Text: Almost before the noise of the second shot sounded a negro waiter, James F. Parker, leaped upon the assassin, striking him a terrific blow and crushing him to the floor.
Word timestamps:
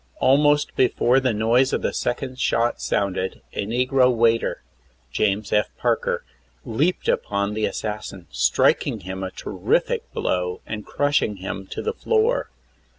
Almost 0.19 0.75
before 0.75 1.19
the 1.19 1.31
noise 1.31 1.73
of 1.73 1.83
the 1.83 1.93
second 1.93 2.39
shot 2.39 2.81
sounded 2.81 3.41
a 3.53 3.67
negro 3.67 4.11
waiter, 4.11 4.63
James 5.11 5.53
F. 5.53 5.69
Parker, 5.77 6.25
leaped 6.65 7.07
upon 7.07 7.53
the 7.53 7.65
assassin, 7.67 8.25
striking 8.31 9.01
him 9.01 9.21
a 9.23 9.29
terrific 9.29 10.11
blow 10.11 10.61
and 10.65 10.87
crushing 10.87 11.35
him 11.35 11.67
to 11.67 11.83
the 11.83 11.93
floor. 11.93 12.49